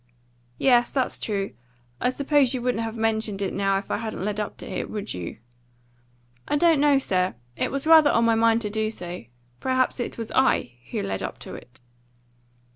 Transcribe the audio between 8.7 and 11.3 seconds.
do so. Perhaps it was I who led